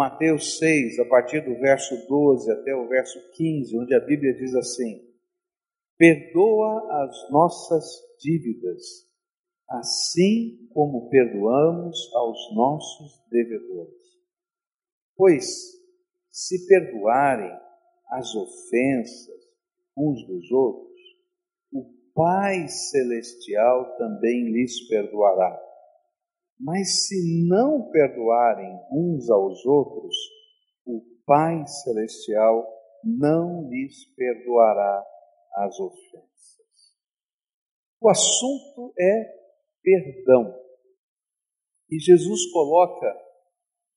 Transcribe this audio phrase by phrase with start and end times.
[0.00, 4.54] Mateus 6, a partir do verso 12 até o verso 15, onde a Bíblia diz
[4.54, 4.98] assim:
[5.98, 7.84] Perdoa as nossas
[8.18, 8.80] dívidas,
[9.68, 14.00] assim como perdoamos aos nossos devedores.
[15.14, 15.44] Pois,
[16.30, 17.52] se perdoarem
[18.08, 19.44] as ofensas
[19.94, 21.00] uns dos outros,
[21.74, 25.69] o Pai Celestial também lhes perdoará.
[26.60, 30.14] Mas se não perdoarem uns aos outros,
[30.84, 32.66] o Pai Celestial
[33.02, 35.02] não lhes perdoará
[35.54, 36.20] as ofensas.
[37.98, 39.40] O assunto é
[39.82, 40.54] perdão.
[41.90, 43.16] E Jesus coloca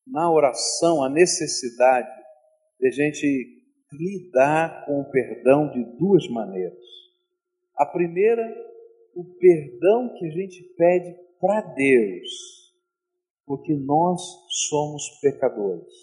[0.07, 2.09] na oração a necessidade
[2.79, 6.79] de a gente lidar com o perdão de duas maneiras.
[7.75, 8.43] A primeira,
[9.15, 12.73] o perdão que a gente pede para Deus,
[13.45, 14.21] porque nós
[14.69, 15.93] somos pecadores.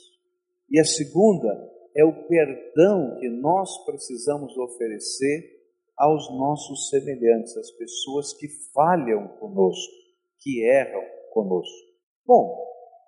[0.70, 1.48] E a segunda
[1.96, 5.58] é o perdão que nós precisamos oferecer
[5.96, 9.92] aos nossos semelhantes, às pessoas que falham conosco,
[10.40, 11.02] que erram
[11.32, 11.88] conosco.
[12.26, 12.54] Bom,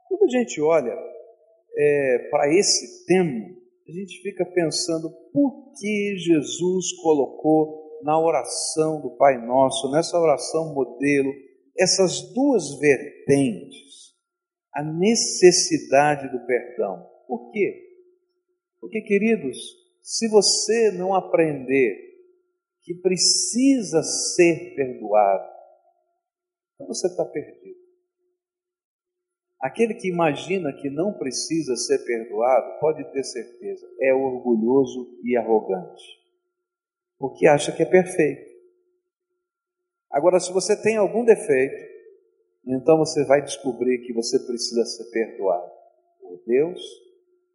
[0.09, 0.97] quando a gente olha
[1.77, 3.45] é, para esse tema,
[3.87, 10.73] a gente fica pensando por que Jesus colocou na oração do Pai Nosso, nessa oração
[10.73, 11.31] modelo,
[11.79, 14.15] essas duas vertentes,
[14.75, 17.09] a necessidade do perdão.
[17.27, 17.93] Por quê?
[18.81, 19.59] Porque, queridos,
[20.03, 22.13] se você não aprender
[22.83, 25.53] que precisa ser perdoado,
[26.75, 27.81] então você está perdido.
[29.61, 36.03] Aquele que imagina que não precisa ser perdoado, pode ter certeza, é orgulhoso e arrogante,
[37.17, 38.52] porque acha que é perfeito.
[40.13, 41.93] Agora, se você tem algum defeito,
[42.67, 45.73] então você vai descobrir que você precisa ser perdoado
[46.21, 46.81] por Deus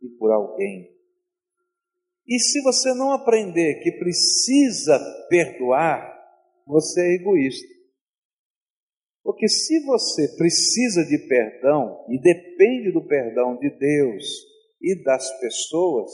[0.02, 0.92] e por alguém.
[2.28, 5.00] E se você não aprender que precisa
[5.30, 6.14] perdoar,
[6.66, 7.78] você é egoísta.
[9.24, 14.26] Porque se você precisa de perdão e depende do perdão de Deus
[14.82, 16.12] e das pessoas,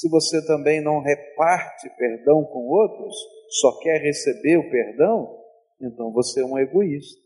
[0.00, 3.14] se você também não reparte perdão com outros,
[3.60, 5.44] só quer receber o perdão,
[5.78, 7.20] então você é um egoísta.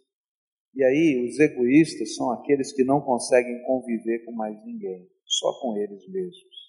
[0.75, 5.77] E aí, os egoístas são aqueles que não conseguem conviver com mais ninguém, só com
[5.77, 6.65] eles mesmos.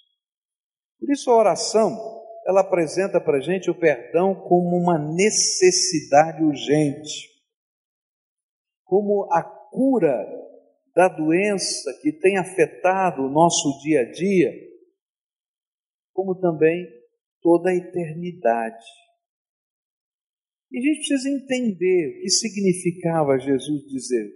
[1.00, 1.98] Por isso, a oração,
[2.46, 7.32] ela apresenta para a gente o perdão como uma necessidade urgente,
[8.84, 10.24] como a cura
[10.96, 14.75] da doença que tem afetado o nosso dia a dia,
[16.16, 16.88] como também
[17.42, 18.86] toda a eternidade.
[20.72, 24.32] E a gente precisa entender o que significava Jesus dizer: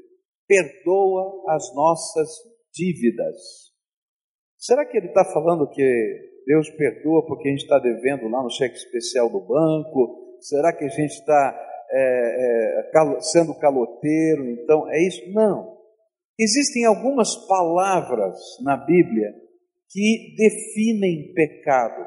[0.46, 2.30] perdoa as nossas
[2.74, 3.70] dívidas.
[4.58, 5.82] Será que ele está falando que
[6.46, 10.38] Deus perdoa porque a gente está devendo lá no cheque especial do banco?
[10.42, 14.50] Será que a gente está é, é, sendo caloteiro?
[14.52, 15.32] Então, é isso?
[15.32, 15.80] Não.
[16.38, 19.34] Existem algumas palavras na Bíblia
[19.90, 22.06] que definem pecado.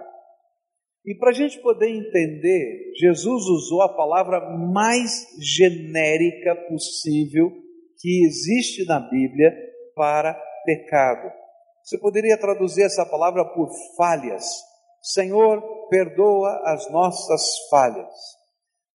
[1.04, 7.50] E para a gente poder entender, Jesus usou a palavra mais genérica possível
[7.98, 9.52] que existe na Bíblia
[9.96, 11.32] para pecado.
[11.82, 14.44] Você poderia traduzir essa palavra por falhas.
[15.02, 18.42] Senhor, perdoa as nossas falhas.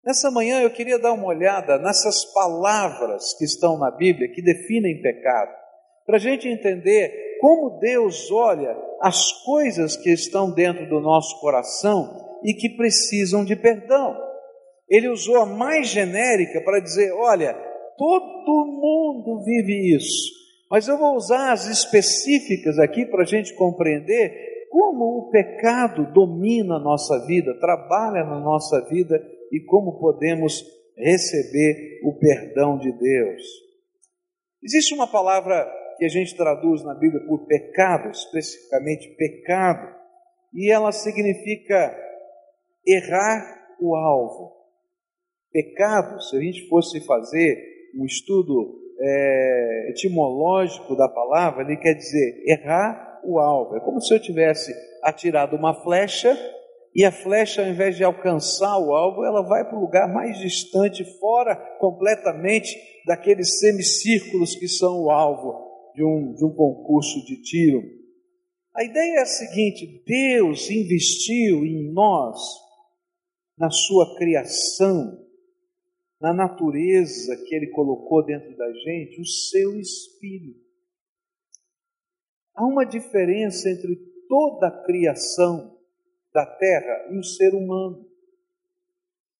[0.05, 5.01] Nessa manhã eu queria dar uma olhada nessas palavras que estão na Bíblia que definem
[5.01, 5.53] pecado,
[6.05, 12.39] para a gente entender como Deus olha as coisas que estão dentro do nosso coração
[12.43, 14.15] e que precisam de perdão.
[14.89, 17.53] Ele usou a mais genérica para dizer: olha,
[17.97, 20.31] todo mundo vive isso,
[20.69, 26.75] mas eu vou usar as específicas aqui para a gente compreender como o pecado domina
[26.75, 29.19] a nossa vida, trabalha na nossa vida
[29.51, 30.63] e como podemos
[30.97, 33.41] receber o perdão de Deus.
[34.63, 35.65] Existe uma palavra
[35.97, 39.95] que a gente traduz na Bíblia por pecado, especificamente pecado,
[40.53, 41.95] e ela significa
[42.85, 44.55] errar o alvo.
[45.51, 47.57] Pecado, se a gente fosse fazer
[47.95, 53.75] um estudo é, etimológico da palavra, ele quer dizer errar o alvo.
[53.75, 54.71] É como se eu tivesse
[55.03, 56.37] atirado uma flecha
[56.95, 60.37] e a flecha, ao invés de alcançar o alvo, ela vai para o lugar mais
[60.39, 65.66] distante, fora completamente daqueles semicírculos que são o alvo
[65.97, 67.81] de um, de um concurso de tiro.
[68.75, 72.39] A ideia é a seguinte: Deus investiu em nós,
[73.57, 75.27] na sua criação,
[76.21, 80.67] na natureza que Ele colocou dentro da gente, o seu espírito.
[82.53, 83.95] Há uma diferença entre
[84.29, 85.75] toda a criação
[86.31, 88.05] da terra e o ser humano.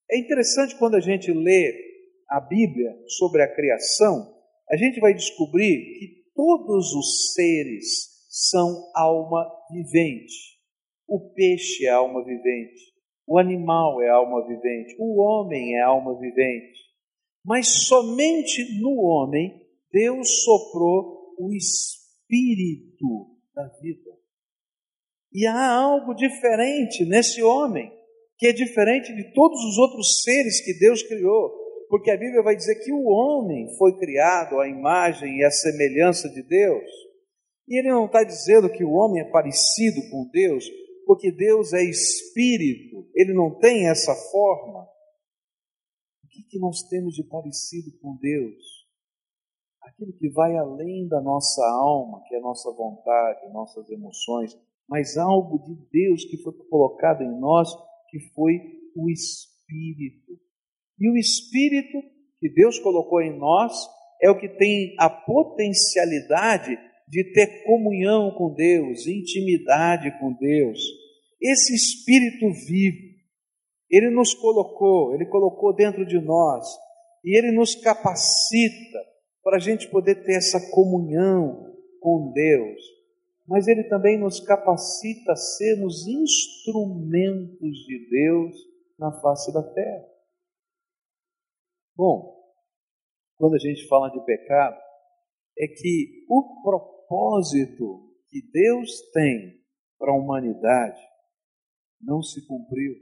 [0.10, 1.86] É interessante quando a gente lê
[2.28, 4.36] a Bíblia sobre a criação,
[4.70, 10.60] a gente vai descobrir que todos os seres são alma vivente.
[11.08, 12.94] O peixe é alma vivente,
[13.26, 16.80] o animal é alma vivente, o homem é alma vivente.
[17.44, 24.12] Mas somente no homem Deus soprou o espírito da vida.
[25.34, 27.92] E há algo diferente nesse homem,
[28.38, 32.56] que é diferente de todos os outros seres que Deus criou, porque a Bíblia vai
[32.56, 36.90] dizer que o homem foi criado à imagem e à semelhança de Deus.
[37.68, 40.66] E ele não está dizendo que o homem é parecido com Deus,
[41.06, 44.84] porque Deus é espírito, ele não tem essa forma.
[46.24, 48.88] O que, que nós temos de parecido com Deus?
[49.82, 54.58] Aquilo que vai além da nossa alma, que é a nossa vontade, nossas emoções,
[54.88, 57.70] mas algo de Deus que foi colocado em nós,
[58.10, 58.60] que foi
[58.96, 60.47] o Espírito.
[61.00, 62.02] E o Espírito
[62.40, 63.74] que Deus colocou em nós
[64.22, 66.78] é o que tem a potencialidade
[67.08, 70.80] de ter comunhão com Deus, intimidade com Deus.
[71.42, 73.16] Esse Espírito vivo,
[73.90, 76.66] ele nos colocou, ele colocou dentro de nós,
[77.24, 79.00] e ele nos capacita
[79.44, 82.82] para a gente poder ter essa comunhão com Deus.
[83.48, 88.56] Mas ele também nos capacita a sermos instrumentos de Deus
[89.00, 90.17] na face da terra.
[91.98, 92.38] Bom,
[93.38, 94.78] quando a gente fala de pecado,
[95.58, 99.66] é que o propósito que Deus tem
[99.98, 101.02] para a humanidade
[102.00, 102.94] não se cumpriu.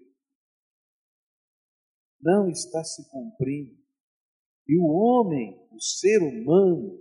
[2.21, 3.75] Não está se cumprindo.
[4.65, 6.97] E o homem, o ser humano,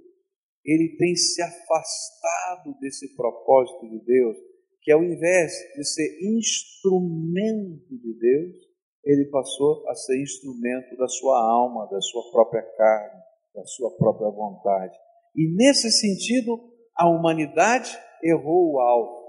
[0.65, 4.37] ele tem se afastado desse propósito de Deus,
[4.83, 8.74] que ao invés de ser instrumento de Deus,
[9.05, 13.23] ele passou a ser instrumento da sua alma, da sua própria carne,
[13.55, 14.97] da sua própria vontade.
[15.37, 16.59] E nesse sentido,
[16.97, 17.91] a humanidade
[18.23, 19.25] errou o alvo.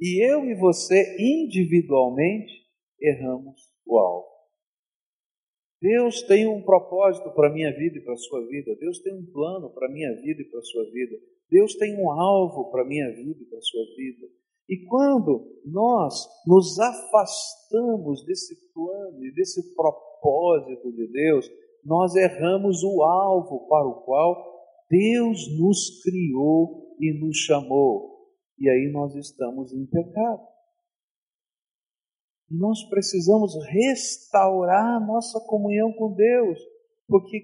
[0.00, 2.52] E eu e você, individualmente,
[3.00, 4.28] erramos o alvo.
[5.80, 8.74] Deus tem um propósito para a minha vida e para a sua vida.
[8.76, 11.16] Deus tem um plano para a minha vida e para a sua vida.
[11.50, 14.26] Deus tem um alvo para a minha vida e para a sua vida.
[14.68, 21.50] E quando nós nos afastamos desse plano e desse propósito de Deus,
[21.84, 24.36] nós erramos o alvo para o qual
[24.90, 28.28] Deus nos criou e nos chamou.
[28.58, 30.46] E aí nós estamos em pecado.
[32.50, 36.58] Nós precisamos restaurar nossa comunhão com Deus,
[37.06, 37.42] porque,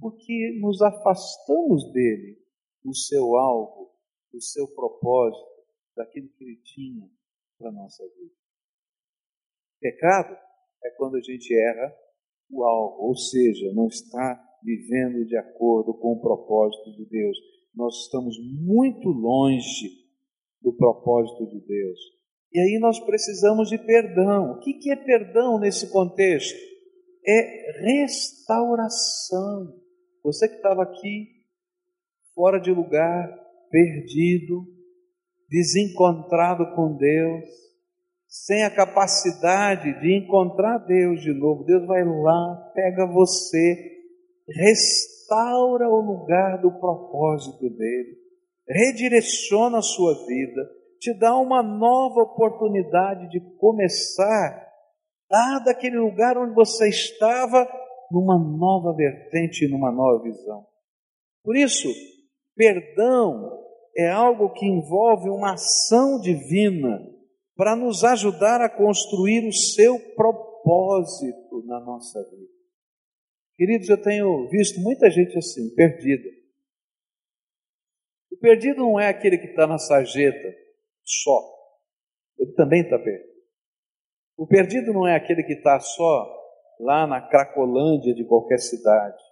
[0.00, 2.38] porque nos afastamos dele,
[2.82, 3.90] do seu alvo,
[4.32, 5.55] do seu propósito,
[5.96, 7.08] daquilo que ele tinha
[7.58, 8.34] para a nossa vida.
[9.80, 10.36] Pecado
[10.84, 11.94] é quando a gente erra
[12.50, 17.36] o alvo, ou seja, não está vivendo de acordo com o propósito de Deus.
[17.74, 19.90] Nós estamos muito longe
[20.62, 21.98] do propósito de Deus.
[22.52, 24.52] E aí nós precisamos de perdão.
[24.52, 26.58] O que é perdão nesse contexto?
[27.26, 29.74] É restauração.
[30.22, 31.28] Você que estava aqui,
[32.34, 33.28] fora de lugar,
[33.70, 34.75] perdido,
[35.48, 37.44] desencontrado com Deus,
[38.28, 43.96] sem a capacidade de encontrar Deus de novo, Deus vai lá, pega você,
[44.48, 48.16] restaura o lugar do propósito dele,
[48.68, 50.68] redireciona a sua vida,
[51.00, 54.66] te dá uma nova oportunidade de começar,
[55.30, 57.66] lá daquele lugar onde você estava,
[58.10, 60.64] numa nova vertente, numa nova visão.
[61.42, 61.88] Por isso,
[62.54, 63.65] perdão
[63.96, 67.00] é algo que envolve uma ação divina
[67.56, 72.52] para nos ajudar a construir o seu propósito na nossa vida.
[73.56, 76.28] Queridos, eu tenho visto muita gente assim, perdida.
[78.30, 80.54] O perdido não é aquele que está na sarjeta
[81.02, 81.40] só.
[82.38, 83.36] Ele também está perdido.
[84.36, 86.36] O perdido não é aquele que está só
[86.78, 89.22] lá na Cracolândia de qualquer cidade.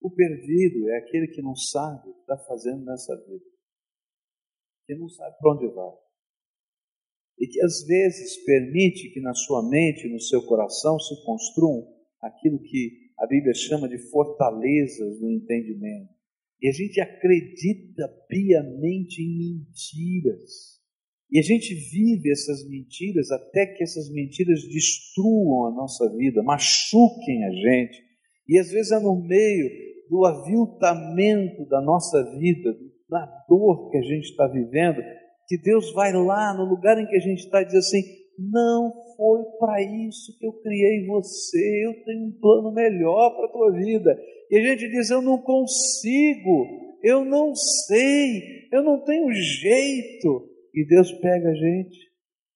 [0.00, 3.53] O perdido é aquele que não sabe o que está fazendo nessa vida.
[4.86, 6.04] Que não sabe para onde vai
[7.38, 11.86] e que às vezes permite que na sua mente, no seu coração, se construam
[12.22, 16.12] aquilo que a Bíblia chama de fortalezas do entendimento.
[16.60, 20.80] E a gente acredita piamente em mentiras.
[21.30, 27.44] E a gente vive essas mentiras até que essas mentiras destruam a nossa vida, machuquem
[27.44, 28.02] a gente.
[28.48, 29.68] E às vezes é no meio
[30.08, 32.74] do aviltamento da nossa vida,
[33.08, 35.02] da dor que a gente está vivendo,
[35.46, 38.02] que Deus vai lá no lugar em que a gente está e diz assim:
[38.38, 43.52] não foi para isso que eu criei você, eu tenho um plano melhor para a
[43.52, 44.16] tua vida.
[44.50, 50.50] E a gente diz: eu não consigo, eu não sei, eu não tenho jeito.
[50.74, 52.12] E Deus pega a gente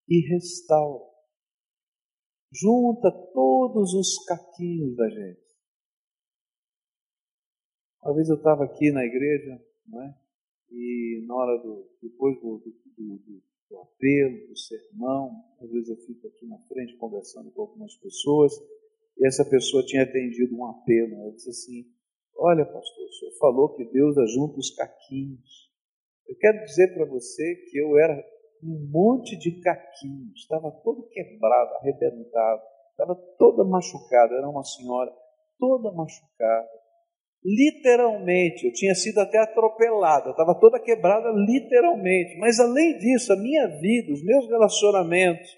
[0.09, 1.05] e restaura.
[2.53, 5.49] Junta todos os caquinhos da gente.
[8.03, 10.15] Uma vez eu estava aqui na igreja, não é?
[10.71, 15.97] E na hora do, depois do, do, do, do apelo, do sermão, às vezes eu
[16.07, 18.53] fico aqui na frente conversando com algumas pessoas,
[19.19, 21.87] e essa pessoa tinha atendido um apelo, ela disse assim,
[22.37, 25.69] olha pastor, o senhor falou que Deus ajunta os caquinhos.
[26.27, 28.25] Eu quero dizer para você que eu era
[28.63, 35.13] um monte de caquinhos, estava todo quebrado, arrebentado, estava toda machucada, era uma senhora
[35.59, 36.69] toda machucada,
[37.45, 43.37] literalmente, eu tinha sido até atropelado, eu estava toda quebrada literalmente, mas além disso, a
[43.37, 45.49] minha vida, os meus relacionamentos,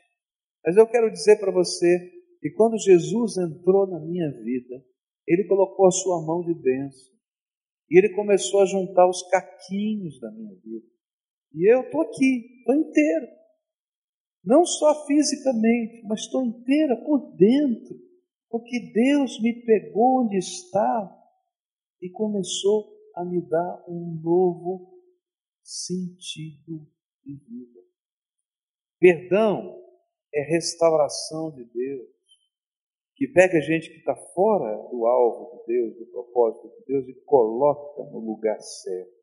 [0.65, 2.11] mas eu quero dizer para você
[2.41, 4.85] que quando Jesus entrou na minha vida,
[5.27, 7.11] ele colocou a sua mão de bênção,
[7.91, 10.87] e ele começou a juntar os caquinhos da minha vida,
[11.55, 13.27] e eu estou aqui, estou inteiro,
[14.45, 17.97] não só fisicamente, mas estou inteira por dentro,
[18.49, 21.20] porque Deus me pegou onde estava,
[22.01, 24.99] e começou a me dar um novo
[25.63, 26.87] sentido
[27.23, 27.81] de vida.
[28.99, 29.79] Perdão
[30.33, 32.09] é restauração de Deus,
[33.17, 37.09] que pega a gente que está fora do alvo de Deus, do propósito de Deus,
[37.09, 39.21] e coloca no lugar certo,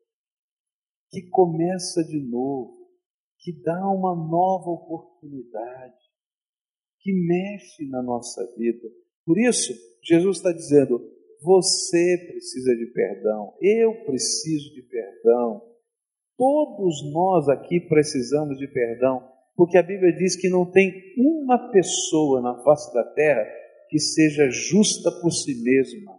[1.10, 2.88] que começa de novo,
[3.38, 5.96] que dá uma nova oportunidade,
[7.00, 8.88] que mexe na nossa vida.
[9.24, 11.00] Por isso, Jesus está dizendo:
[11.42, 15.62] você precisa de perdão, eu preciso de perdão.
[16.36, 19.26] Todos nós aqui precisamos de perdão,
[19.56, 23.44] porque a Bíblia diz que não tem uma pessoa na face da terra
[23.88, 26.18] que seja justa por si mesma,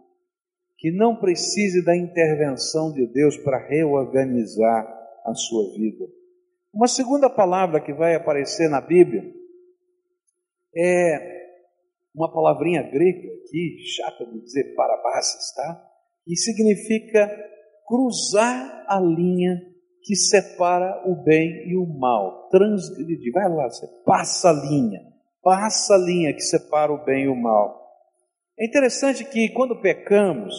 [0.76, 4.86] que não precise da intervenção de Deus para reorganizar
[5.24, 6.06] a sua vida.
[6.72, 9.24] Uma segunda palavra que vai aparecer na Bíblia
[10.74, 11.39] é
[12.14, 15.90] uma palavrinha grega aqui, chata de dizer parabases, tá?
[16.26, 17.28] E significa
[17.86, 19.60] cruzar a linha
[20.02, 22.48] que separa o bem e o mal.
[22.50, 25.00] Transgredir, vai lá, você passa a linha,
[25.42, 27.80] passa a linha que separa o bem e o mal.
[28.58, 30.54] É interessante que quando pecamos,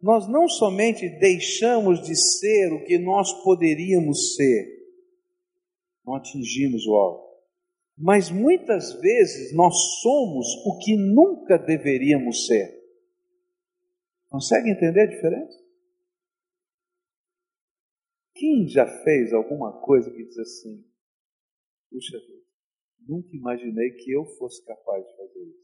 [0.00, 4.66] nós não somente deixamos de ser o que nós poderíamos ser,
[6.04, 7.31] não atingimos o alvo,
[7.96, 12.82] mas muitas vezes nós somos o que nunca deveríamos ser.
[14.28, 15.62] Consegue entender a diferença?
[18.34, 20.84] Quem já fez alguma coisa que diz assim,
[21.90, 22.42] puxa vida,
[23.06, 25.62] nunca imaginei que eu fosse capaz de fazer isso?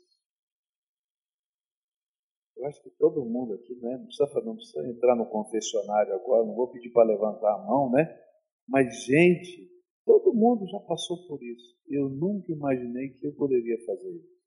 [2.58, 3.96] Eu acho que todo mundo aqui, né?
[3.96, 7.90] Não precisa, não precisa entrar no confessionário agora, não vou pedir para levantar a mão,
[7.90, 8.20] né?
[8.66, 9.70] Mas, gente,
[10.08, 11.78] Todo mundo já passou por isso.
[11.86, 14.38] Eu nunca imaginei que eu poderia fazer isso.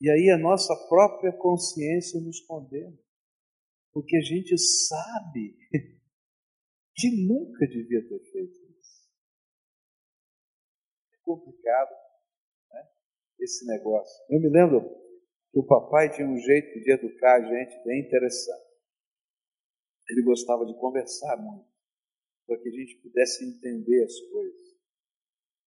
[0.00, 2.98] E aí a nossa própria consciência nos condena.
[3.92, 5.56] Porque a gente sabe
[6.96, 9.08] que nunca devia ter feito isso.
[11.14, 11.92] É complicado
[12.72, 12.88] né?
[13.38, 14.24] esse negócio.
[14.30, 14.80] Eu me lembro
[15.52, 18.72] que o papai tinha um jeito de educar a gente bem interessante.
[20.08, 21.71] Ele gostava de conversar muito
[22.46, 24.72] para que a gente pudesse entender as coisas.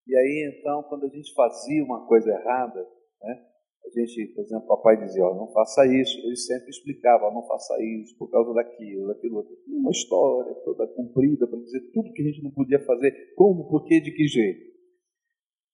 [0.06, 2.80] E aí, então, quando a gente fazia uma coisa errada,
[3.22, 3.46] né,
[3.84, 7.74] a gente, por exemplo, papai dizia, ó, não faça isso, ele sempre explicava, não faça
[7.82, 9.56] isso, por causa daquilo, daquilo outro.
[9.68, 13.84] Uma história toda comprida para dizer tudo que a gente não podia fazer, como, por
[13.84, 14.76] quê, de que jeito.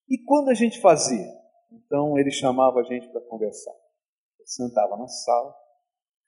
[0.09, 1.27] E quando a gente fazia?
[1.71, 3.73] Então ele chamava a gente para conversar.
[4.39, 5.55] Ele sentava na sala,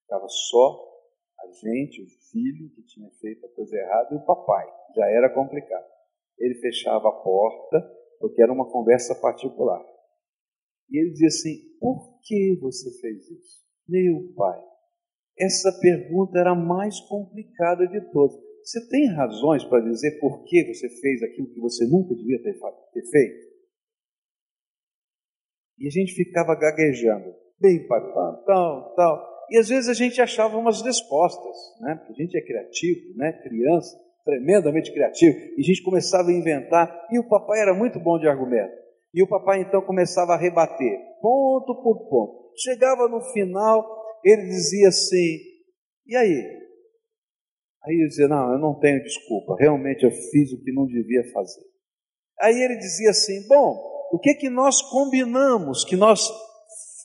[0.02, 0.95] ficava só,
[1.52, 4.66] gente, o filho que tinha feito a coisa errada e o papai.
[4.96, 5.86] Já era complicado.
[6.38, 7.82] Ele fechava a porta,
[8.20, 9.84] porque era uma conversa particular.
[10.90, 13.66] E ele dizia assim: Por que você fez isso?
[13.88, 14.62] Meu pai,
[15.38, 18.36] essa pergunta era a mais complicada de todas.
[18.64, 22.54] Você tem razões para dizer por que você fez aquilo que você nunca devia ter,
[22.94, 23.46] ter feito?
[25.78, 27.36] E a gente ficava gaguejando.
[27.60, 28.02] Bem, pai,
[28.46, 29.35] tal, tal.
[29.50, 31.96] E às vezes a gente achava umas respostas, né?
[31.96, 33.32] Porque a gente é criativo, né?
[33.44, 35.38] Criança, tremendamente criativo.
[35.58, 37.08] E a gente começava a inventar.
[37.12, 38.74] E o papai era muito bom de argumento.
[39.14, 42.52] E o papai então começava a rebater, ponto por ponto.
[42.58, 43.86] Chegava no final,
[44.24, 45.38] ele dizia assim:
[46.06, 46.66] E aí?
[47.86, 51.24] Aí ele dizia: Não, eu não tenho desculpa, realmente eu fiz o que não devia
[51.32, 51.62] fazer.
[52.42, 56.30] Aí ele dizia assim: Bom, o que que nós combinamos, que nós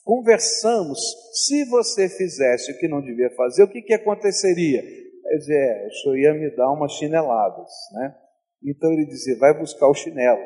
[0.03, 0.99] conversamos?
[1.45, 4.81] Se você fizesse o que não devia fazer, o que que aconteceria?
[4.81, 8.21] Quer dizer, é, o senhor ia me dar umas chineladas, né?
[8.63, 10.41] Então ele dizia: Vai buscar o chinelo.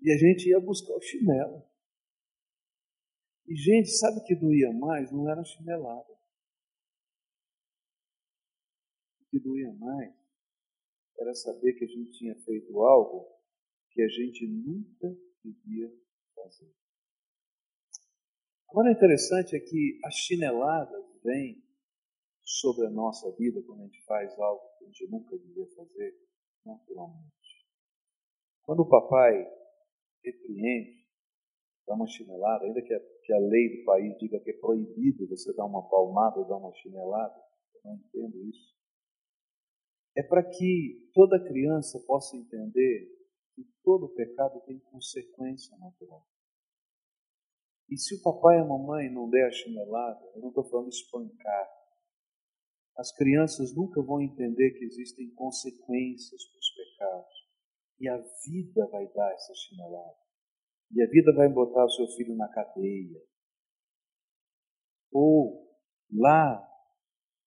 [0.00, 1.62] E a gente ia buscar o chinelo.
[3.46, 5.12] E, gente, sabe o que doía mais?
[5.12, 6.12] Não era chinelada.
[9.20, 10.12] O que doía mais
[11.18, 13.28] era saber que a gente tinha feito algo
[13.92, 15.08] que a gente nunca
[15.44, 15.92] devia
[16.34, 16.72] fazer.
[18.70, 21.62] Agora, interessante é que as chineladas vêm
[22.42, 26.14] sobre a nossa vida quando a gente faz algo que a gente nunca devia fazer,
[26.64, 27.32] naturalmente.
[28.62, 29.46] Quando o papai
[30.24, 31.06] repreende,
[31.86, 35.28] dá uma chinelada, ainda que a, que a lei do país diga que é proibido
[35.28, 37.34] você dar uma palmada, dar uma chinelada,
[37.74, 38.72] eu não entendo isso.
[40.16, 43.21] É para que toda criança possa entender
[43.54, 46.26] que todo pecado tem consequência natural.
[47.88, 50.88] E se o papai e a mamãe não der a chinelada, eu não estou falando
[50.88, 51.68] espancar,
[52.96, 57.42] as crianças nunca vão entender que existem consequências para os pecados.
[57.98, 60.16] E a vida vai dar essa chinelada.
[60.90, 63.22] E a vida vai botar o seu filho na cadeia.
[65.10, 65.70] Ou
[66.12, 66.68] lá,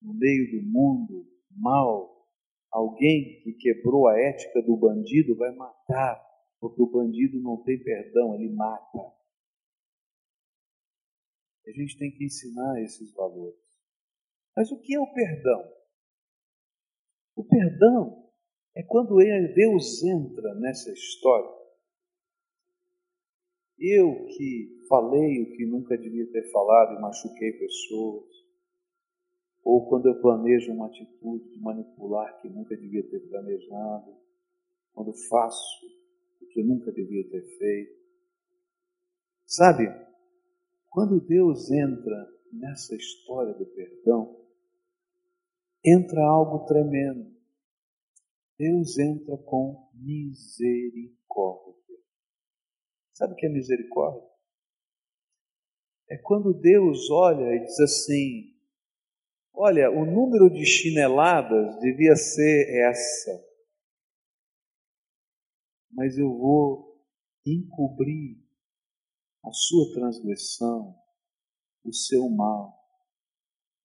[0.02, 2.15] no meio do mundo mal,
[2.76, 6.22] alguém que quebrou a ética do bandido vai matar,
[6.60, 9.16] porque o bandido não tem perdão, ele mata.
[11.66, 13.58] A gente tem que ensinar esses valores.
[14.56, 15.74] Mas o que é o perdão?
[17.38, 18.30] O perdão
[18.76, 19.18] é quando
[19.56, 21.56] Deus entra nessa história.
[23.80, 28.26] Eu que falei o que nunca devia ter falado e machuquei pessoas,
[29.66, 34.16] ou quando eu planejo uma atitude de manipular que nunca devia ter planejado,
[34.94, 35.86] quando faço
[36.40, 38.06] o que nunca devia ter feito.
[39.44, 39.88] Sabe,
[40.92, 44.40] quando Deus entra nessa história do perdão,
[45.84, 47.36] entra algo tremendo.
[48.60, 51.74] Deus entra com misericórdia.
[53.14, 54.30] Sabe o que é misericórdia?
[56.08, 58.55] É quando Deus olha e diz assim:
[59.58, 63.32] Olha, o número de chineladas devia ser essa,
[65.90, 67.02] mas eu vou
[67.46, 68.38] encobrir
[69.46, 70.94] a sua transgressão,
[71.86, 72.78] o seu mal,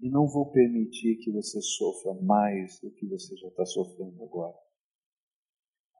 [0.01, 4.59] e não vou permitir que você sofra mais do que você já está sofrendo agora.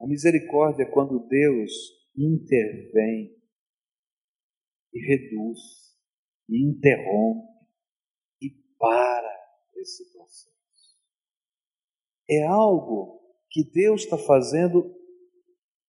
[0.01, 1.71] A misericórdia é quando Deus
[2.17, 3.39] intervém
[4.93, 5.59] e reduz,
[6.49, 7.47] e interrompe,
[8.41, 9.40] e para
[9.81, 10.51] esse processo.
[12.29, 14.95] É algo que Deus está fazendo,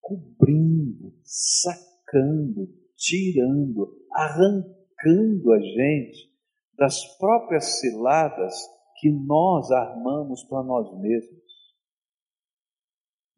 [0.00, 6.32] cobrindo, sacando, tirando, arrancando a gente
[6.76, 8.54] das próprias ciladas
[8.98, 11.42] que nós armamos para nós mesmos,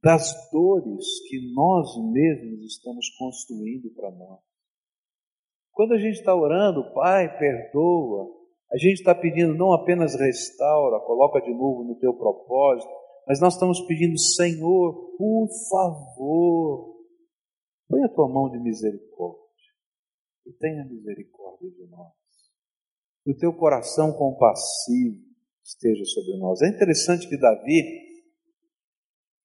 [0.02, 4.40] das dores que nós mesmos estamos construindo para nós.
[5.72, 11.40] Quando a gente está orando, Pai, perdoa, a gente está pedindo não apenas restaura, coloca
[11.40, 12.90] de novo no teu propósito,
[13.26, 16.96] mas nós estamos pedindo, Senhor, por favor,
[17.88, 19.44] põe a tua mão de misericórdia
[20.46, 22.24] e tenha misericórdia de nós
[23.24, 25.24] que o teu coração compassivo
[25.64, 26.60] esteja sobre nós.
[26.60, 27.82] É interessante que Davi,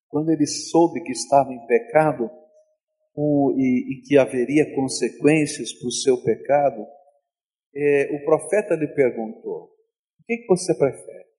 [0.10, 2.30] quando ele soube que estava em pecado
[3.16, 6.86] o, e, e, que haveria consequências para o seu pecado,
[7.74, 9.66] é, o profeta lhe perguntou:
[10.20, 11.30] o que, que você prefere?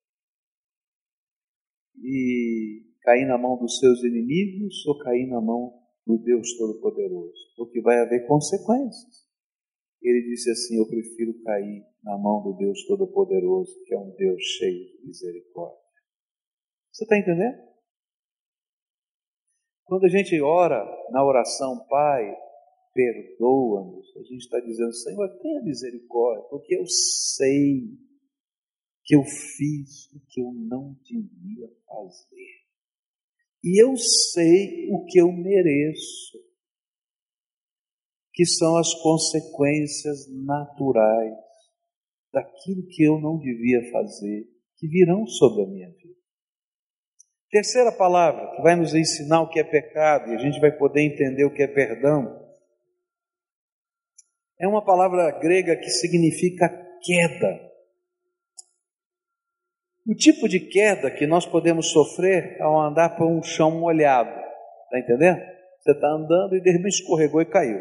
[2.03, 5.73] E cair na mão dos seus inimigos ou cair na mão
[6.07, 7.55] do Deus Todo-Poderoso?
[7.57, 9.29] Porque vai haver consequências.
[10.03, 14.43] Ele disse assim: Eu prefiro cair na mão do Deus Todo-Poderoso, que é um Deus
[14.43, 15.79] cheio de misericórdia.
[16.91, 17.71] Você está entendendo?
[19.85, 22.35] Quando a gente ora na oração, Pai,
[22.93, 27.99] perdoa-nos, a gente está dizendo, Senhor, tenha misericórdia, porque eu sei
[29.05, 32.61] que eu fiz o que eu não devia fazer.
[33.63, 36.39] E eu sei o que eu mereço,
[38.33, 41.35] que são as consequências naturais
[42.33, 44.49] daquilo que eu não devia fazer,
[44.79, 46.21] que virão sobre a minha vida.
[47.51, 51.03] Terceira palavra, que vai nos ensinar o que é pecado e a gente vai poder
[51.03, 52.50] entender o que é perdão,
[54.61, 56.69] é uma palavra grega que significa
[57.03, 57.71] queda.
[60.07, 64.31] O tipo de queda que nós podemos sofrer ao andar por um chão molhado.
[64.85, 65.41] Está entendendo?
[65.81, 67.81] Você está andando e de repente escorregou e caiu.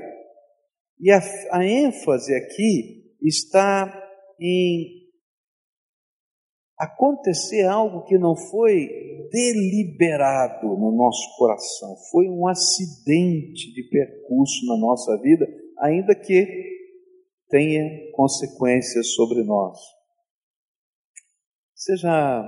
[1.01, 1.19] E a,
[1.51, 3.93] a ênfase aqui está
[4.39, 4.99] em
[6.77, 8.87] acontecer algo que não foi
[9.31, 15.45] deliberado no nosso coração, foi um acidente de percurso na nossa vida,
[15.79, 16.45] ainda que
[17.49, 19.77] tenha consequências sobre nós.
[21.73, 22.43] Você já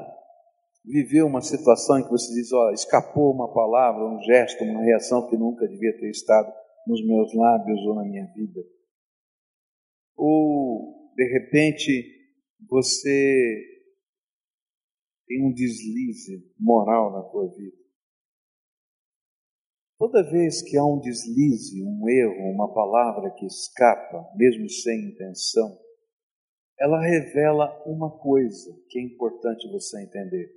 [0.83, 5.29] viveu uma situação em que você diz, ó, escapou uma palavra, um gesto, uma reação
[5.29, 6.51] que nunca devia ter estado
[6.85, 8.61] nos meus lábios ou na minha vida?
[10.15, 12.21] Ou, de repente,
[12.67, 13.67] você
[15.27, 17.80] tem um deslize moral na tua vida.
[20.01, 25.77] Toda vez que há um deslize, um erro, uma palavra que escapa, mesmo sem intenção,
[26.79, 30.51] ela revela uma coisa que é importante você entender: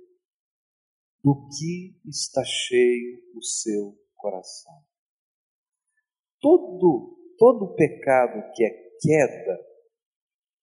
[1.23, 4.73] do que está cheio o seu coração.
[6.41, 9.59] Todo, todo pecado que é queda,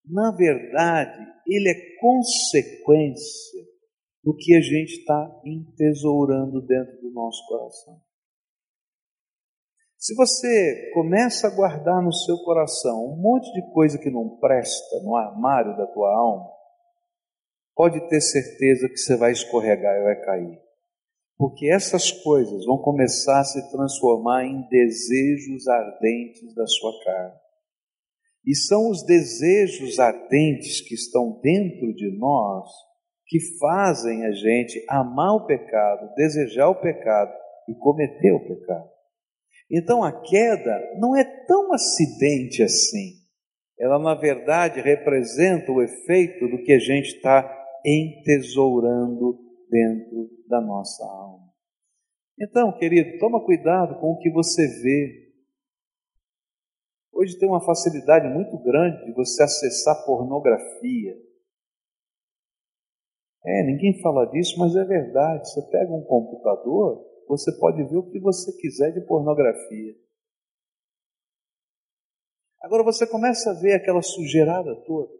[0.07, 3.65] na verdade, ele é consequência
[4.25, 8.12] do que a gente está entesourando dentro do nosso coração.
[10.03, 15.01] Se você começa a guardar no seu coração um monte de coisa que não presta
[15.05, 16.51] no armário da tua alma,
[17.73, 20.59] pode ter certeza que você vai escorregar e vai cair.
[21.39, 27.39] Porque essas coisas vão começar a se transformar em desejos ardentes da sua carne.
[28.45, 32.69] E são os desejos ardentes que estão dentro de nós
[33.29, 37.33] que fazem a gente amar o pecado, desejar o pecado
[37.69, 38.92] e cometer o pecado.
[39.73, 43.23] Então a queda não é tão acidente assim.
[43.79, 47.43] Ela, na verdade, representa o efeito do que a gente está
[47.85, 51.51] entesourando dentro da nossa alma.
[52.39, 55.33] Então, querido, toma cuidado com o que você vê.
[57.13, 61.17] Hoje tem uma facilidade muito grande de você acessar pornografia.
[63.45, 65.49] É, ninguém fala disso, mas é verdade.
[65.49, 69.95] Você pega um computador, você pode ver o que você quiser de pornografia.
[72.61, 75.13] Agora você começa a ver aquela sujeirada toda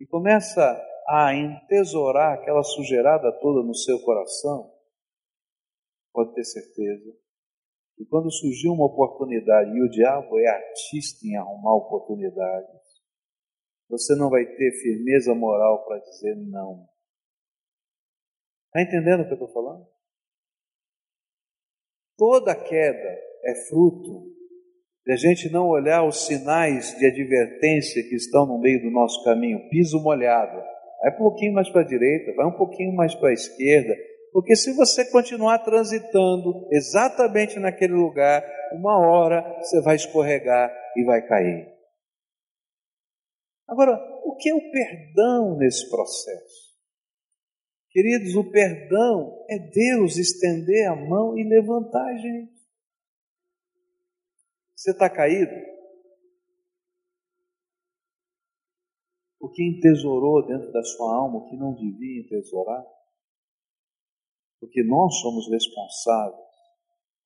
[0.00, 0.62] e começa
[1.06, 4.72] a entesourar aquela sujeirada toda no seu coração.
[6.12, 7.12] Pode ter certeza
[7.96, 12.80] que quando surgir uma oportunidade, e o diabo é artista em arrumar oportunidades,
[13.88, 16.88] você não vai ter firmeza moral para dizer não.
[18.66, 19.86] Está entendendo o que eu estou falando?
[22.24, 24.30] Toda queda é fruto
[25.04, 29.24] de a gente não olhar os sinais de advertência que estão no meio do nosso
[29.24, 30.62] caminho, piso molhado.
[31.02, 33.92] Vai um pouquinho mais para a direita, vai um pouquinho mais para a esquerda,
[34.32, 38.40] porque se você continuar transitando exatamente naquele lugar,
[38.72, 41.66] uma hora você vai escorregar e vai cair.
[43.68, 46.61] Agora, o que é o perdão nesse processo?
[47.92, 52.52] Queridos, o perdão é Deus estender a mão e levantar a gente.
[54.74, 55.52] Você está caído?
[59.38, 62.82] O que entesourou dentro da sua alma o que não devia entesourar?
[64.58, 66.40] Porque nós somos responsáveis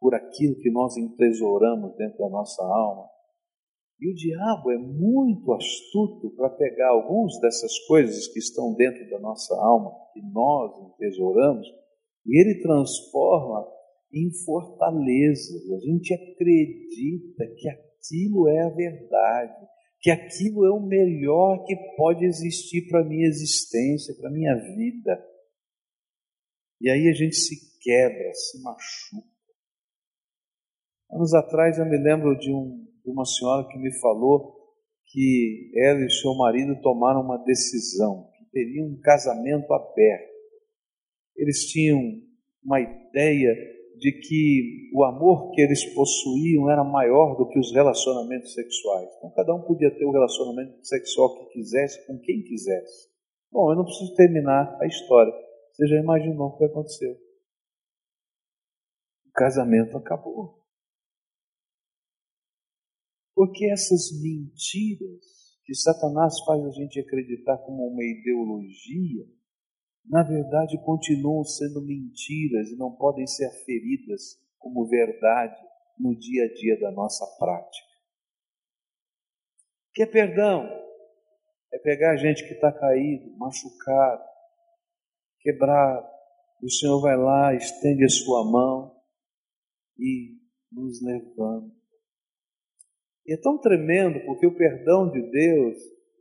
[0.01, 3.16] por aquilo que nós entesouramos dentro da nossa alma
[3.99, 9.19] e o diabo é muito astuto para pegar algumas dessas coisas que estão dentro da
[9.19, 11.67] nossa alma, que nós entesouramos,
[12.27, 13.67] e ele transforma
[14.13, 15.71] em fortalezas.
[15.73, 19.67] A gente acredita que aquilo é a verdade,
[20.01, 24.55] que aquilo é o melhor que pode existir para a minha existência, para a minha
[24.57, 25.27] vida.
[26.83, 29.37] E aí a gente se quebra, se machuca.
[31.11, 34.57] Anos atrás eu me lembro de um uma senhora que me falou
[35.07, 40.35] que ela e seu marido tomaram uma decisão, que teriam um casamento aberto.
[41.37, 42.01] Eles tinham
[42.65, 43.55] uma ideia
[43.99, 49.09] de que o amor que eles possuíam era maior do que os relacionamentos sexuais.
[49.17, 53.09] Então, cada um podia ter o relacionamento sexual que quisesse, com quem quisesse.
[53.51, 55.33] Bom, eu não preciso terminar a história.
[55.73, 57.13] Você já imaginou o que aconteceu?
[57.13, 60.66] O casamento acabou.
[63.37, 69.27] Porque essas mentiras que Satanás faz a gente acreditar como uma ideologia,
[70.07, 75.55] na verdade continuam sendo mentiras e não podem ser aferidas como verdade
[75.99, 77.87] no dia a dia da nossa prática.
[79.93, 80.65] Que é perdão?
[81.75, 84.25] É pegar a gente que está caído, machucado,
[85.41, 86.07] quebrado.
[86.63, 88.99] O Senhor vai lá, estende a sua mão
[89.99, 90.39] e
[90.73, 91.86] nos levanta.
[93.27, 95.77] E é tão tremendo porque o perdão de Deus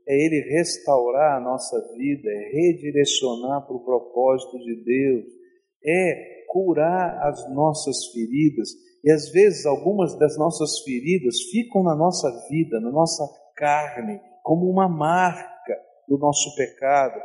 [0.07, 5.25] é Ele restaurar a nossa vida, é redirecionar para o propósito de Deus,
[5.85, 8.69] é curar as nossas feridas.
[9.03, 13.23] E às vezes algumas das nossas feridas ficam na nossa vida, na nossa
[13.55, 17.19] carne, como uma marca do nosso pecado.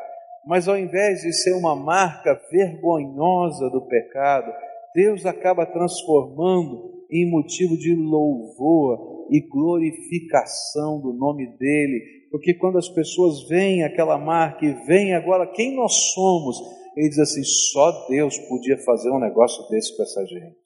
[0.47, 4.53] Mas ao invés de ser uma marca vergonhosa do pecado,
[4.95, 12.89] Deus acaba transformando em motivo de louvor e glorificação do nome dele, porque quando as
[12.89, 16.57] pessoas veem aquela marca e veem agora quem nós somos,
[16.97, 20.61] ele diz assim: só Deus podia fazer um negócio desse com essa gente.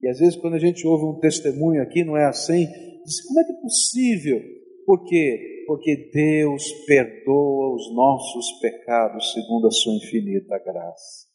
[0.00, 2.66] E às vezes, quando a gente ouve um testemunho aqui, não é assim,
[3.04, 4.40] diz: como é que é possível?
[4.86, 5.64] Por quê?
[5.66, 11.26] Porque Deus perdoa os nossos pecados segundo a sua infinita graça.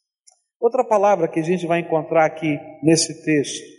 [0.58, 3.73] Outra palavra que a gente vai encontrar aqui nesse texto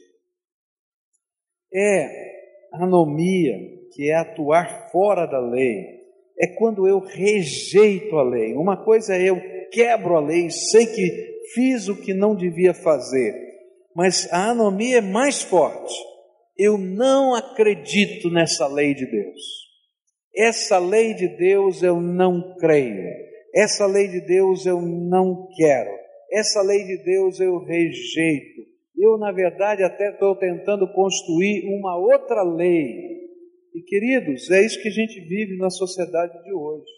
[1.76, 2.36] é
[2.74, 3.58] anomia,
[3.94, 5.96] que é atuar fora da lei.
[6.40, 8.54] É quando eu rejeito a lei.
[8.54, 13.34] Uma coisa é eu quebro a lei, sei que fiz o que não devia fazer.
[13.96, 15.94] Mas a anomia é mais forte.
[16.58, 19.42] Eu não acredito nessa lei de Deus.
[20.36, 23.10] Essa lei de Deus eu não creio.
[23.54, 25.92] Essa lei de Deus eu não quero.
[26.32, 28.75] Essa lei de Deus eu rejeito.
[28.98, 33.16] Eu, na verdade, até estou tentando construir uma outra lei.
[33.74, 36.90] E, queridos, é isso que a gente vive na sociedade de hoje.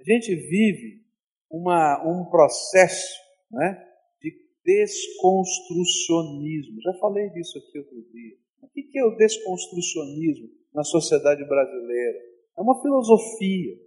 [0.00, 1.04] A gente vive
[1.48, 3.14] uma, um processo
[3.50, 3.80] né,
[4.20, 4.32] de
[4.64, 6.80] desconstrucionismo.
[6.82, 8.36] Já falei disso aqui outro dia.
[8.62, 12.18] O que é o desconstrucionismo na sociedade brasileira?
[12.58, 13.78] É uma filosofia,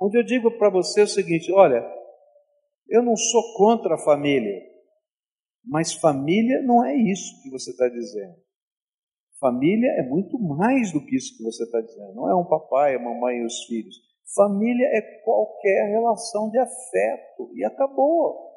[0.00, 1.84] onde eu digo para você o seguinte: olha,
[2.88, 4.69] eu não sou contra a família,
[5.64, 8.36] mas família não é isso que você está dizendo.
[9.38, 12.14] Família é muito mais do que isso que você está dizendo.
[12.14, 13.96] Não é um papai, a mamãe e os filhos.
[14.34, 18.50] Família é qualquer relação de afeto e acabou.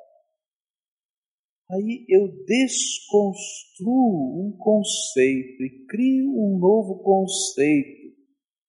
[1.71, 8.13] Aí eu desconstruo um conceito e crio um novo conceito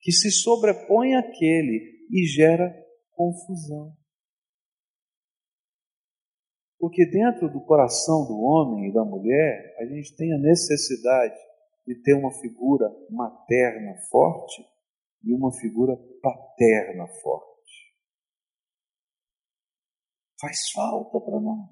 [0.00, 2.72] que se sobrepõe àquele e gera
[3.12, 3.92] confusão.
[6.84, 11.34] Porque dentro do coração do homem e da mulher, a gente tem a necessidade
[11.86, 14.62] de ter uma figura materna forte
[15.24, 17.94] e uma figura paterna forte.
[20.38, 21.70] Faz falta para nós.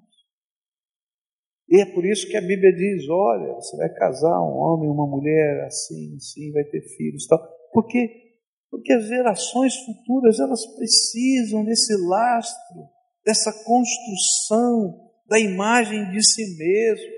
[1.69, 4.93] E é por isso que a Bíblia diz: olha, você vai casar um homem e
[4.93, 7.39] uma mulher assim, assim, vai ter filhos, tal.
[7.71, 8.39] Porque,
[8.71, 12.89] porque as gerações futuras elas precisam desse lastro
[13.25, 15.02] dessa construção
[15.33, 17.11] da imagem de si mesmo.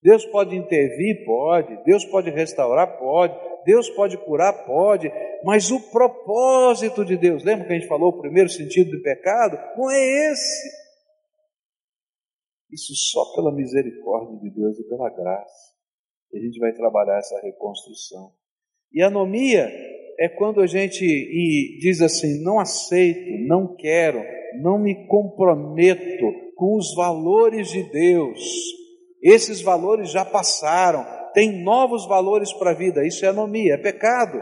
[0.00, 1.24] Deus pode intervir?
[1.24, 1.84] Pode.
[1.84, 2.96] Deus pode restaurar?
[2.96, 3.34] Pode.
[3.66, 4.64] Deus pode curar?
[4.64, 5.10] Pode.
[5.44, 9.58] Mas o propósito de Deus, lembra que a gente falou o primeiro sentido do pecado?
[9.76, 10.70] Não é esse.
[12.70, 15.74] Isso só pela misericórdia de Deus e pela graça.
[16.32, 18.32] A gente vai trabalhar essa reconstrução.
[18.92, 19.68] E anomia
[20.20, 21.02] é quando a gente
[21.80, 24.22] diz assim: não aceito, não quero,
[24.60, 28.38] não me comprometo com os valores de Deus.
[29.22, 33.06] Esses valores já passaram, tem novos valores para a vida.
[33.06, 34.38] Isso é anomia, é pecado.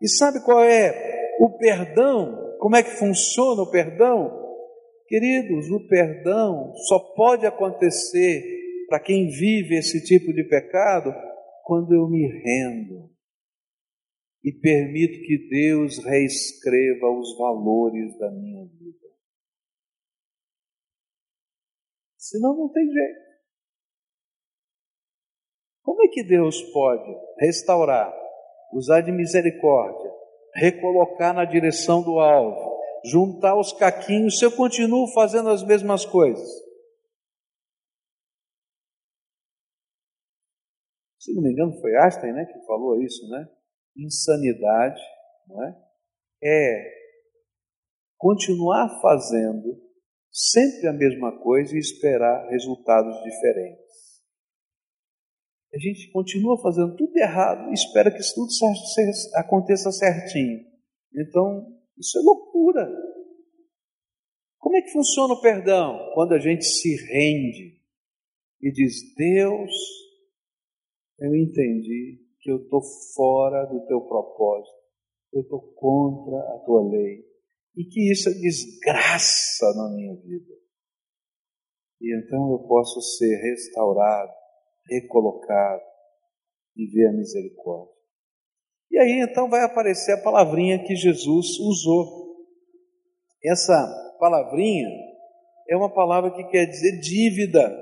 [0.00, 2.56] E sabe qual é o perdão?
[2.58, 4.42] Como é que funciona o perdão?
[5.06, 8.42] Queridos, o perdão só pode acontecer
[8.88, 11.14] para quem vive esse tipo de pecado
[11.62, 13.13] quando eu me rendo
[14.44, 19.08] e permito que Deus reescreva os valores da minha vida.
[22.18, 23.24] Senão não tem jeito.
[25.82, 28.14] Como é que Deus pode restaurar,
[28.74, 30.10] usar de misericórdia,
[30.54, 36.48] recolocar na direção do alvo, juntar os caquinhos se eu continuo fazendo as mesmas coisas?
[41.18, 43.48] Se não me engano, foi Einstein né, que falou isso, né?
[43.96, 45.00] Insanidade
[46.42, 46.48] é?
[46.48, 46.94] é
[48.16, 49.80] continuar fazendo
[50.30, 53.84] sempre a mesma coisa e esperar resultados diferentes.
[55.72, 58.50] A gente continua fazendo tudo errado e espera que tudo
[59.34, 60.64] aconteça certinho.
[61.14, 61.66] Então,
[61.98, 62.88] isso é loucura.
[64.58, 66.10] Como é que funciona o perdão?
[66.14, 67.80] Quando a gente se rende
[68.60, 69.70] e diz: Deus,
[71.18, 72.82] eu entendi que eu estou
[73.16, 74.76] fora do teu propósito,
[75.32, 77.24] eu estou contra a tua lei
[77.74, 80.52] e que isso é desgraça na minha vida.
[82.02, 84.30] E então eu posso ser restaurado,
[84.90, 85.82] recolocado,
[86.76, 87.94] e ver a misericórdia.
[88.90, 92.44] E aí então vai aparecer a palavrinha que Jesus usou.
[93.42, 94.90] Essa palavrinha
[95.70, 97.74] é uma palavra que quer dizer dívida,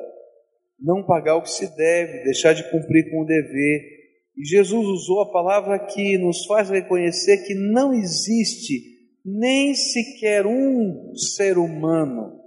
[0.79, 4.02] não pagar o que se deve, deixar de cumprir com o dever.
[4.37, 8.93] E Jesus usou a palavra que nos faz reconhecer que não existe
[9.25, 12.41] nem sequer um ser humano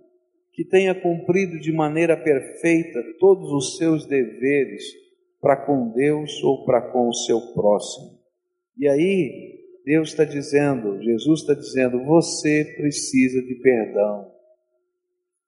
[0.52, 4.84] que tenha cumprido de maneira perfeita todos os seus deveres
[5.41, 8.17] para com Deus ou para com o seu próximo.
[8.78, 14.32] E aí, Deus está dizendo, Jesus está dizendo, você precisa de perdão,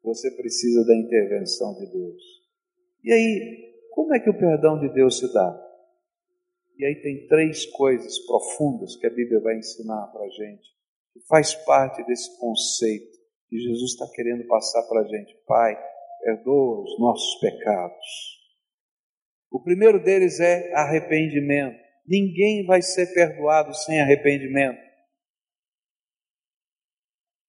[0.04, 2.21] você precisa da intervenção de Deus.
[3.04, 5.66] E aí, como é que o perdão de Deus se dá?
[6.78, 10.70] E aí tem três coisas profundas que a Bíblia vai ensinar para a gente,
[11.12, 13.18] que faz parte desse conceito
[13.50, 15.36] que Jesus está querendo passar para a gente.
[15.48, 15.76] Pai,
[16.22, 18.38] perdoa os nossos pecados.
[19.50, 21.80] O primeiro deles é arrependimento.
[22.06, 24.80] Ninguém vai ser perdoado sem arrependimento.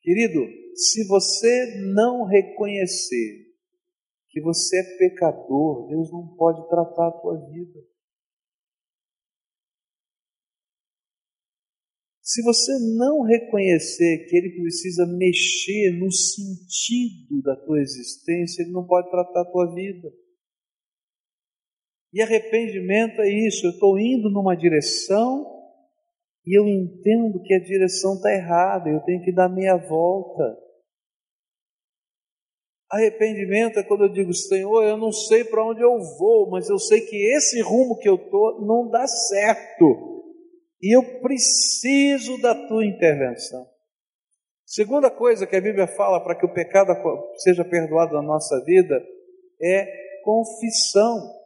[0.01, 0.41] Querido,
[0.75, 3.49] se você não reconhecer
[4.31, 7.81] que você é pecador, Deus não pode tratar a tua vida.
[12.29, 18.87] Se você não reconhecer que Ele precisa mexer no sentido da tua existência, Ele não
[18.87, 20.13] pode tratar a tua vida.
[22.13, 25.43] E arrependimento é isso, eu estou indo numa direção
[26.47, 30.55] e eu entendo que a direção está errada, eu tenho que dar meia volta.
[32.91, 36.79] Arrependimento é quando eu digo, Senhor, eu não sei para onde eu vou, mas eu
[36.79, 40.18] sei que esse rumo que eu estou não dá certo.
[40.81, 43.67] E eu preciso da tua intervenção.
[44.65, 46.93] Segunda coisa que a Bíblia fala para que o pecado
[47.39, 49.03] seja perdoado na nossa vida
[49.61, 51.39] é confissão.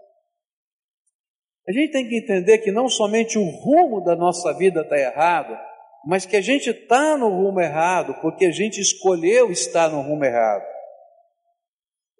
[1.68, 5.56] A gente tem que entender que não somente o rumo da nossa vida está errado,
[6.04, 10.24] mas que a gente está no rumo errado porque a gente escolheu estar no rumo
[10.24, 10.71] errado.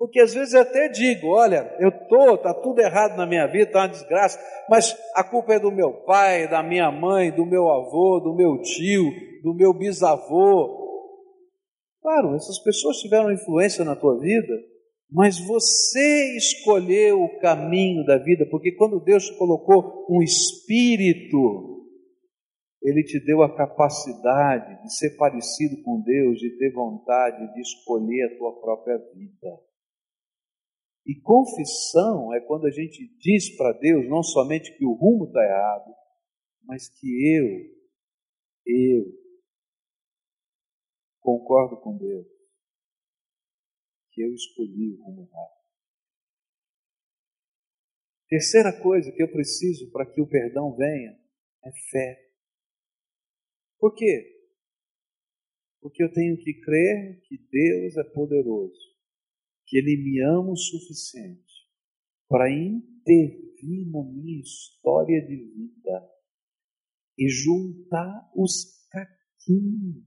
[0.02, 3.70] Porque às vezes eu até digo, olha, eu tô, tá tudo errado na minha vida,
[3.70, 4.36] tá uma desgraça,
[4.68, 8.60] mas a culpa é do meu pai, da minha mãe, do meu avô, do meu
[8.62, 9.04] tio,
[9.44, 11.06] do meu bisavô.
[12.02, 14.52] Claro, essas pessoas tiveram influência na tua vida,
[15.08, 21.86] mas você escolheu o caminho da vida, porque quando Deus colocou um espírito,
[22.82, 28.24] Ele te deu a capacidade de ser parecido com Deus, de ter vontade de escolher
[28.24, 29.71] a tua própria vida.
[31.04, 35.42] E confissão é quando a gente diz para Deus não somente que o rumo está
[35.42, 35.94] errado,
[36.62, 37.46] mas que eu,
[38.66, 39.04] eu,
[41.20, 42.26] concordo com Deus
[44.12, 45.62] que eu escolhi o rumo errado.
[48.28, 51.18] Terceira coisa que eu preciso para que o perdão venha
[51.64, 52.30] é fé.
[53.78, 54.48] Por quê?
[55.80, 58.91] Porque eu tenho que crer que Deus é poderoso,
[59.66, 61.53] que Ele me ama o suficiente
[62.29, 66.11] para intervir na minha história de vida
[67.18, 70.05] e juntar os caquinhos.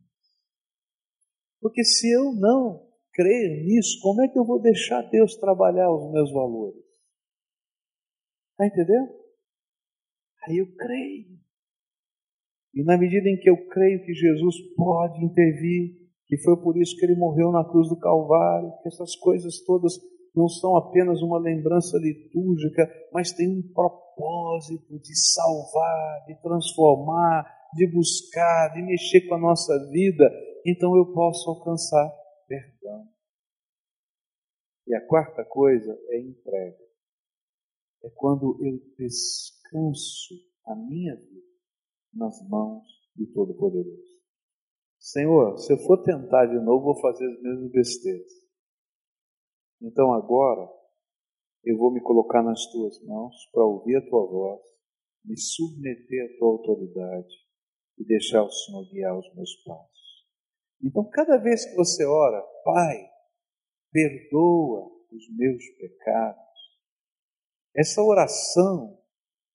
[1.62, 6.12] Porque se eu não crer nisso, como é que eu vou deixar Deus trabalhar os
[6.12, 6.84] meus valores?
[8.52, 9.26] Está entendendo?
[10.48, 11.40] Aí eu creio.
[12.74, 16.96] E na medida em que eu creio que Jesus pode intervir, que foi por isso
[16.98, 19.94] que ele morreu na cruz do Calvário, que essas coisas todas
[20.36, 27.88] não são apenas uma lembrança litúrgica, mas tem um propósito de salvar, de transformar, de
[27.88, 30.30] buscar, de mexer com a nossa vida,
[30.66, 32.12] então eu posso alcançar
[32.48, 33.08] perdão.
[34.88, 36.86] E a quarta coisa é entrega.
[38.04, 40.36] É quando eu descanso
[40.66, 41.46] a minha vida
[42.14, 42.84] nas mãos
[43.16, 44.15] do Todo-Poderoso.
[45.06, 48.32] Senhor, se eu for tentar de novo, vou fazer as mesmas besteiras.
[49.80, 50.68] Então agora
[51.64, 54.62] eu vou me colocar nas tuas mãos para ouvir a tua voz,
[55.24, 57.36] me submeter à tua autoridade
[58.00, 60.26] e deixar o Senhor guiar os meus passos.
[60.84, 63.08] Então, cada vez que você ora, Pai,
[63.92, 66.42] perdoa os meus pecados,
[67.76, 69.00] essa oração,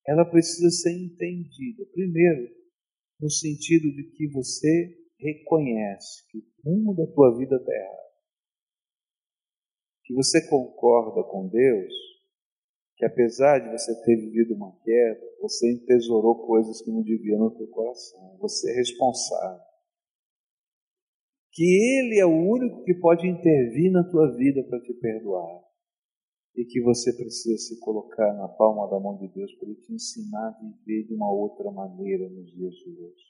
[0.07, 1.85] ela precisa ser entendida.
[1.93, 2.55] Primeiro,
[3.21, 8.11] no sentido de que você reconhece que o rumo da tua vida está errado.
[10.05, 12.11] Que você concorda com Deus
[13.01, 17.57] que apesar de você ter vivido uma queda, você entesourou coisas que não deviam no
[17.57, 18.37] teu coração.
[18.41, 19.65] Você é responsável.
[21.51, 25.63] que Ele é o único que pode intervir na tua vida para te perdoar
[26.55, 29.95] e que você precisa se colocar na palma da mão de Deus para Ele te
[29.95, 33.30] ensinar a viver de uma outra maneira nos dias de hoje.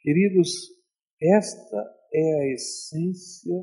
[0.00, 0.48] Queridos,
[1.20, 1.76] esta
[2.12, 3.54] é a essência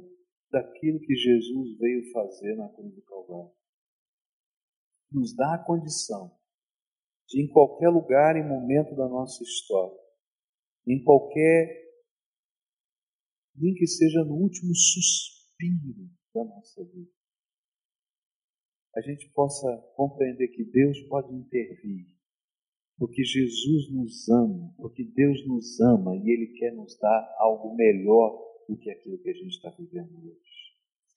[0.51, 3.51] daquilo que Jesus veio fazer na cruz do Calvário.
[5.11, 6.38] Nos dá a condição
[7.27, 9.97] de, em qualquer lugar e momento da nossa história,
[10.85, 11.67] em qualquer,
[13.55, 17.11] nem que seja no último suspiro da nossa vida,
[18.95, 22.16] a gente possa compreender que Deus pode intervir,
[22.98, 28.38] porque Jesus nos ama, porque Deus nos ama e Ele quer nos dar algo melhor
[28.68, 30.47] do que aquilo que a gente está vivendo hoje.